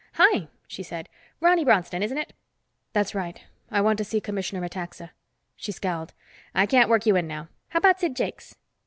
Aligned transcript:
"Hi," 0.13 0.47
she 0.67 0.81
said. 0.81 1.09
"Ronny 1.41 1.63
Bronston, 1.63 2.01
isn't 2.01 2.17
it?" 2.17 2.33
"That's 2.91 3.13
right. 3.13 3.39
I 3.69 3.81
want 3.81 3.99
to 3.99 4.03
see 4.03 4.19
Commissioner 4.19 4.59
Metaxa." 4.61 5.11
She 5.55 5.71
scowled. 5.71 6.15
"I 6.55 6.65
can't 6.65 6.89
work 6.89 7.05
you 7.05 7.15
in 7.17 7.27
now. 7.27 7.49
How 7.69 7.77
about 7.77 7.99
Sid 7.99 8.15
Jakes?" 8.15 8.55